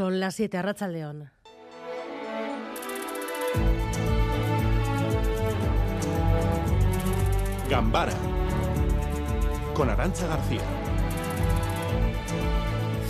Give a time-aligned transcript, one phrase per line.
[0.00, 1.30] Son las 7 a Racha León.
[7.68, 8.14] Gambara
[9.74, 10.62] con Arancha García.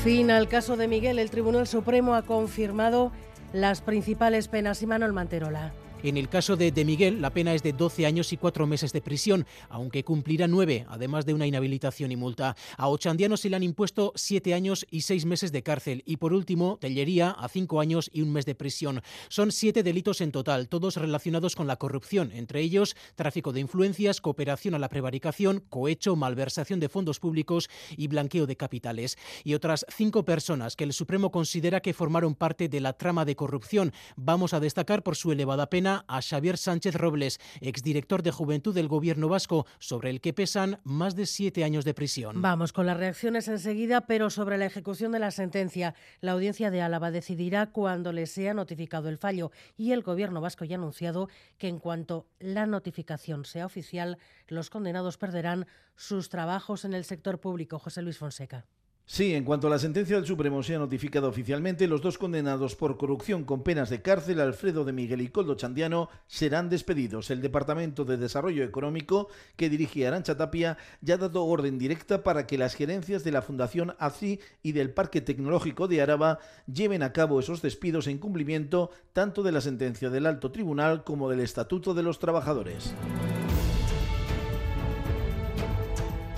[0.02, 1.20] Fin al caso de Miguel.
[1.20, 3.12] El Tribunal Supremo ha confirmado
[3.52, 5.72] las principales penas y Manuel Manterola.
[6.02, 8.92] En el caso de, de Miguel, la pena es de 12 años y 4 meses
[8.94, 12.56] de prisión, aunque cumplirá 9, además de una inhabilitación y multa.
[12.78, 16.02] A Ochandiano se le han impuesto 7 años y 6 meses de cárcel.
[16.06, 19.02] Y por último, Tellería a 5 años y un mes de prisión.
[19.28, 24.22] Son 7 delitos en total, todos relacionados con la corrupción, entre ellos tráfico de influencias,
[24.22, 29.18] cooperación a la prevaricación, cohecho, malversación de fondos públicos y blanqueo de capitales.
[29.44, 33.36] Y otras 5 personas que el Supremo considera que formaron parte de la trama de
[33.36, 33.92] corrupción.
[34.16, 38.88] Vamos a destacar por su elevada pena a Xavier Sánchez Robles, exdirector de Juventud del
[38.88, 42.40] Gobierno Vasco, sobre el que pesan más de siete años de prisión.
[42.40, 45.94] Vamos con las reacciones enseguida, pero sobre la ejecución de la sentencia.
[46.20, 50.64] La audiencia de Álava decidirá cuando le sea notificado el fallo y el Gobierno vasco
[50.64, 55.66] ya ha anunciado que en cuanto la notificación sea oficial, los condenados perderán
[55.96, 57.78] sus trabajos en el sector público.
[57.78, 58.64] José Luis Fonseca.
[59.12, 62.76] Sí, en cuanto a la sentencia del Supremo se ha notificado oficialmente, los dos condenados
[62.76, 67.28] por corrupción con penas de cárcel, Alfredo de Miguel y Coldo Chandiano, serán despedidos.
[67.32, 72.46] El Departamento de Desarrollo Económico, que dirige Arancha Tapia, ya ha dado orden directa para
[72.46, 76.38] que las gerencias de la Fundación ACI y del Parque Tecnológico de Áraba
[76.72, 81.28] lleven a cabo esos despidos en cumplimiento tanto de la sentencia del Alto Tribunal como
[81.28, 82.94] del Estatuto de los Trabajadores.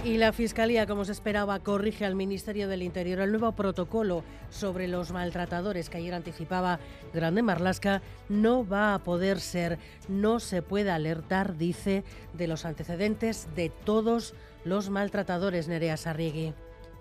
[0.04, 4.88] Y la Fiscalía, como se esperaba, corrige al Ministerio del Interior el nuevo protocolo sobre
[4.88, 6.80] los maltratadores que ayer anticipaba
[7.14, 9.78] Grande Marlasca no va a poder ser,
[10.08, 16.52] no se puede alertar, dice, de los antecedentes de todos los maltratadores, Nerea Sarriegui.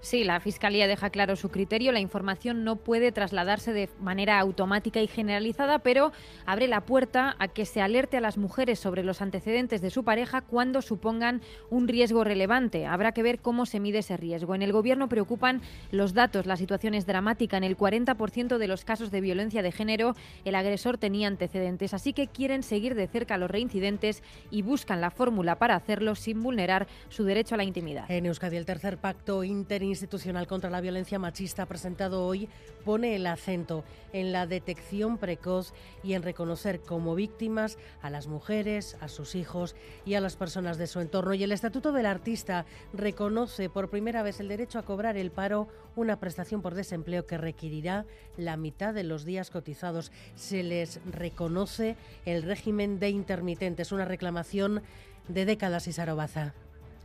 [0.01, 1.91] Sí, la Fiscalía deja claro su criterio.
[1.91, 6.11] La información no puede trasladarse de manera automática y generalizada, pero
[6.47, 10.03] abre la puerta a que se alerte a las mujeres sobre los antecedentes de su
[10.03, 12.87] pareja cuando supongan un riesgo relevante.
[12.87, 14.55] Habrá que ver cómo se mide ese riesgo.
[14.55, 15.61] En el Gobierno preocupan
[15.91, 16.47] los datos.
[16.47, 17.57] La situación es dramática.
[17.57, 20.15] En el 40% de los casos de violencia de género,
[20.45, 21.93] el agresor tenía antecedentes.
[21.93, 26.41] Así que quieren seguir de cerca los reincidentes y buscan la fórmula para hacerlo sin
[26.41, 28.09] vulnerar su derecho a la intimidad.
[28.09, 32.49] En Euskadi, el tercer pacto interinstitucional institucional contra la violencia machista presentado hoy
[32.83, 38.97] pone el acento en la detección precoz y en reconocer como víctimas a las mujeres,
[38.99, 39.75] a sus hijos
[40.05, 41.33] y a las personas de su entorno.
[41.33, 45.67] Y el Estatuto del Artista reconoce por primera vez el derecho a cobrar el paro,
[45.95, 48.05] una prestación por desempleo que requerirá
[48.37, 50.11] la mitad de los días cotizados.
[50.35, 54.81] Se les reconoce el régimen de intermitentes, una reclamación
[55.27, 56.53] de décadas y Sarobaza.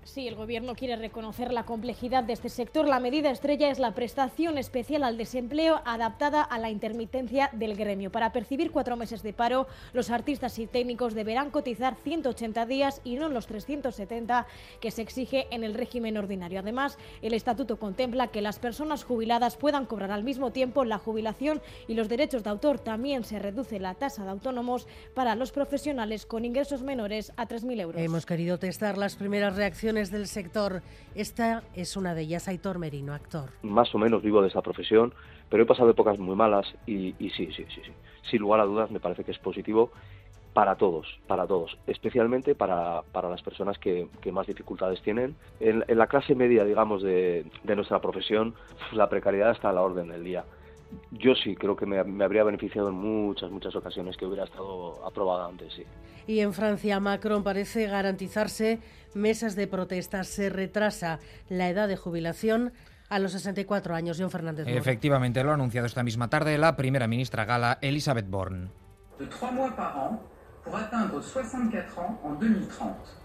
[0.06, 2.86] Sí, el Gobierno quiere reconocer la complejidad de este sector.
[2.86, 8.12] La medida estrella es la prestación especial al desempleo adaptada a la intermitencia del gremio.
[8.12, 13.16] Para percibir cuatro meses de paro, los artistas y técnicos deberán cotizar 180 días y
[13.16, 14.46] no los 370
[14.80, 16.60] que se exige en el régimen ordinario.
[16.60, 21.60] Además, el estatuto contempla que las personas jubiladas puedan cobrar al mismo tiempo la jubilación
[21.88, 22.78] y los derechos de autor.
[22.78, 27.80] También se reduce la tasa de autónomos para los profesionales con ingresos menores a 3.000
[27.80, 28.00] euros.
[28.00, 30.82] Hemos querido testar las primeras reacciones del sector.
[31.14, 33.48] Esta es una de ellas, Aitor Merino, actor.
[33.62, 35.14] Más o menos vivo de esa profesión,
[35.48, 37.92] pero he pasado épocas muy malas y, sí, sí, sí, sí.
[38.30, 39.90] Sin lugar a dudas me parece que es positivo
[40.52, 45.34] para todos, para todos, especialmente para, para las personas que, más dificultades tienen.
[45.60, 48.54] En, la clase media, digamos, de, de nuestra profesión,
[48.92, 50.44] la precariedad está a la orden del día
[51.10, 55.46] yo sí creo que me, habría beneficiado en muchas, muchas ocasiones que hubiera estado aprobada
[55.46, 55.84] antes, sí.
[56.26, 58.80] Y en Francia, Macron parece garantizarse
[59.14, 60.26] mesas de protestas.
[60.28, 62.72] Se retrasa la edad de jubilación
[63.08, 64.16] a los 64 años.
[64.20, 64.66] John Fernández.
[64.68, 68.68] Efectivamente, lo ha anunciado esta misma tarde la primera ministra gala, Elisabeth Borne.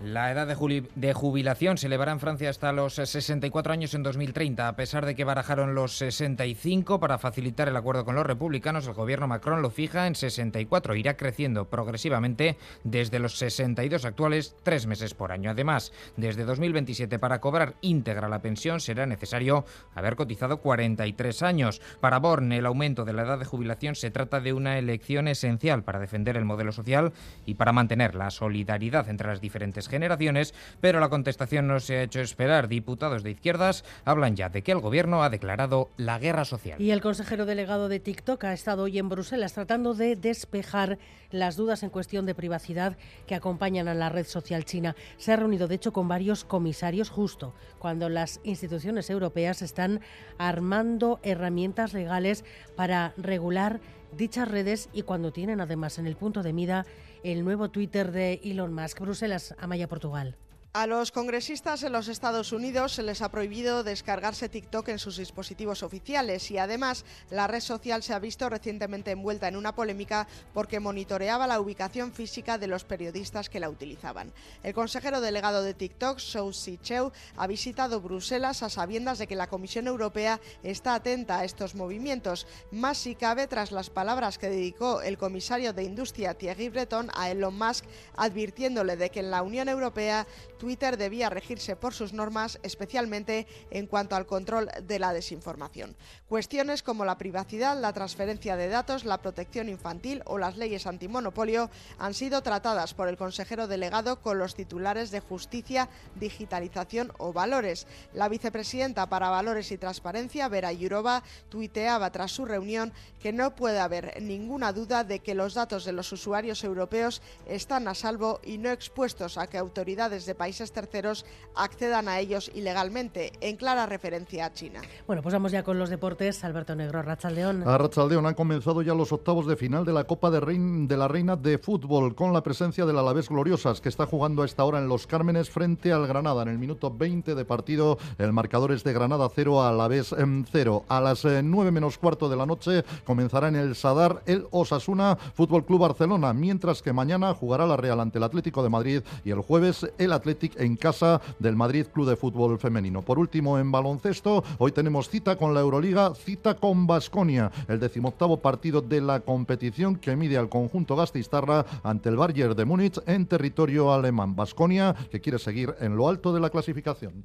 [0.04, 4.68] La edad de, jubilación se elevará en Francia hasta los 64 años en 2030.
[4.68, 8.94] A pesar de que barajaron los 65 para facilitar el acuerdo con los republicanos, el
[8.94, 10.96] gobierno Macron lo fija en 64.
[10.96, 15.50] Irá creciendo progresivamente desde los 62 actuales, tres meses por año.
[15.50, 19.66] Además, desde 2027 para cobrar íntegra la pensión será necesario
[19.96, 21.82] haber cotizado 43 años.
[22.00, 25.84] Para Borne, el aumento de la edad de jubilación se trata de una elección esencial
[25.84, 27.14] para defender el modelo social
[27.46, 32.04] y para mantener la solidaridad entre las diferentes generaciones, pero la contestación no se ha
[32.04, 32.68] hecho esperar.
[32.68, 36.80] Diputados de izquierdas hablan ya de que el gobierno ha declarado la guerra social.
[36.82, 40.98] Y el consejero delegado de TikTok ha estado hoy en Bruselas tratando de despejar
[41.32, 44.96] las dudas en cuestión de privacidad que acompañan a la red social china.
[45.18, 50.02] Se ha reunido, de hecho, con varios comisarios justo cuando las instituciones europeas están
[50.38, 52.44] armando herramientas legales
[52.76, 53.80] para regular
[54.18, 56.86] dichas redes y cuando tienen además en el punto de mira
[57.24, 59.00] el nuevo Twitter de Elon Musk.
[59.00, 60.36] Bruselas, Amaya, Portugal.
[60.74, 65.18] A los congresistas en los Estados Unidos se les ha prohibido descargarse TikTok en sus
[65.18, 70.30] dispositivos oficiales y además la red social se ha visto recientemente envuelta en una polémica
[70.54, 74.32] porque monitoreaba la ubicación física de los periodistas que la utilizaban.
[74.64, 79.48] El consejero delegado de TikTok, Shou Cheu, ha visitado Bruselas a sabiendas de que la
[79.48, 85.02] Comisión Europea está atenta a estos movimientos, más si cabe tras las palabras que dedicó
[85.02, 87.84] el comisario de Industria Thierry Breton a Elon Musk
[88.16, 90.26] advirtiéndole de que en la Unión Europea
[90.62, 95.96] Twitter debía regirse por sus normas, especialmente en cuanto al control de la desinformación.
[96.30, 101.72] Cuestiones como la privacidad, la transferencia de datos, la protección infantil o las leyes antimonopolio
[101.98, 107.88] han sido tratadas por el consejero delegado con los titulares de Justicia, Digitalización o Valores.
[108.14, 113.80] La vicepresidenta para Valores y Transparencia, Vera Yurova, tuiteaba tras su reunión que no puede
[113.80, 118.60] haber ninguna duda de que los datos de los usuarios europeos están a salvo y
[118.60, 121.26] no expuestos a que autoridades de países países terceros
[121.56, 124.82] accedan a ellos ilegalmente, en clara referencia a China.
[125.08, 126.44] Bueno, pues vamos ya con los deportes.
[126.44, 127.66] Alberto Negro, Rachaldeón.
[127.66, 131.08] A Rachaldeón han comenzado ya los octavos de final de la Copa de, de la
[131.08, 134.80] Reina de Fútbol, con la presencia del Alavés Gloriosas, que está jugando a esta hora
[134.80, 136.42] en Los Cármenes frente al Granada.
[136.42, 140.14] En el minuto 20 de partido, el marcador es de Granada 0 a Alavés
[140.52, 140.84] 0.
[140.90, 145.16] A las 9 eh, menos cuarto de la noche comenzará en el Sadar el Osasuna
[145.16, 149.32] Fútbol Club Barcelona, mientras que mañana jugará la Real ante el Atlético de Madrid y
[149.32, 153.02] el jueves el Atlético en casa del Madrid Club de Fútbol Femenino.
[153.02, 158.38] Por último, en baloncesto, hoy tenemos cita con la Euroliga, cita con Basconia, el decimoctavo
[158.38, 163.26] partido de la competición que mide al conjunto Gastistarra ante el Bayern de Múnich en
[163.26, 164.36] territorio alemán.
[164.36, 167.24] Basconia, que quiere seguir en lo alto de la clasificación.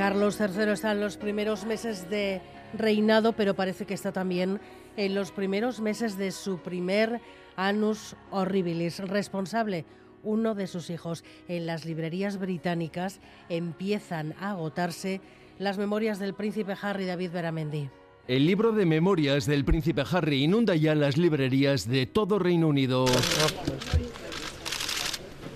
[0.00, 2.40] Carlos III está en los primeros meses de
[2.72, 4.58] reinado, pero parece que está también
[4.96, 7.20] en los primeros meses de su primer
[7.54, 9.00] Anus Horribilis.
[9.00, 9.84] Responsable,
[10.22, 11.22] uno de sus hijos.
[11.48, 13.20] En las librerías británicas
[13.50, 15.20] empiezan a agotarse
[15.58, 17.90] las memorias del príncipe Harry David Beramendi.
[18.26, 23.04] El libro de memorias del príncipe Harry inunda ya las librerías de todo Reino Unido.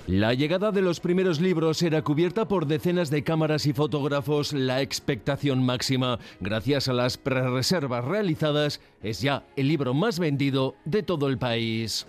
[0.07, 4.53] La llegada de los primeros libros era cubierta por decenas de cámaras y fotógrafos.
[4.53, 11.03] La expectación máxima, gracias a las prerreservas realizadas, es ya el libro más vendido de
[11.03, 12.07] todo el país.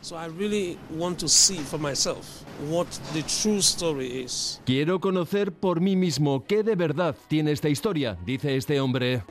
[4.65, 9.23] Quiero conocer por mí mismo qué de verdad tiene esta historia, dice este hombre.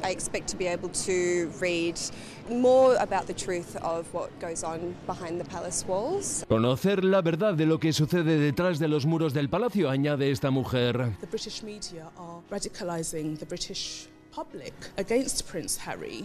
[6.46, 10.50] Conocer la verdad de lo que sucede detrás de los muros del palacio, añade esta
[10.50, 11.16] mujer.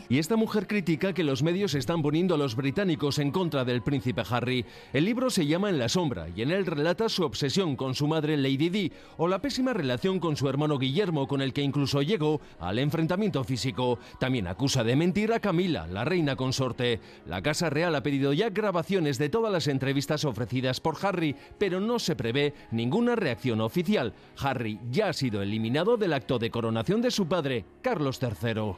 [0.10, 3.84] Y esta mujer critica que los medios están poniendo a los británicos en contra del
[3.84, 4.66] príncipe Harry.
[4.94, 8.08] El libro se llama En la sombra y en él relata su obsesión con su
[8.08, 12.02] madre Lady Di o la pésima relación con su hermano Guillermo con el que incluso
[12.02, 14.00] llegó al enfrentamiento físico.
[14.20, 17.00] También acusa de mentir a Camila, la reina consorte.
[17.28, 21.80] La Casa Real ha pedido ya grabaciones de todas las entrevistas ofrecidas por Harry, pero
[21.80, 24.14] no se prevé ninguna reacción oficial.
[24.40, 28.76] Harry ya ha sido eliminado del acto de coronación de su padre, Carlos Carlos III.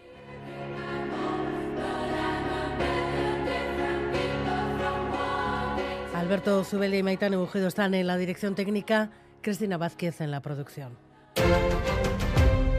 [6.16, 9.12] Alberto Zubeldi y Maitán Ebujedo están en la dirección técnica,
[9.42, 10.98] Cristina Vázquez en la producción.